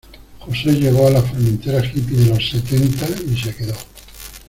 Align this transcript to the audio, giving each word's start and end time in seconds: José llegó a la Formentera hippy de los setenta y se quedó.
José 0.47 0.71
llegó 0.79 1.05
a 1.05 1.11
la 1.11 1.21
Formentera 1.21 1.77
hippy 1.85 2.15
de 2.15 2.25
los 2.29 2.49
setenta 2.49 3.05
y 3.31 3.37
se 3.37 3.53
quedó. 3.55 3.75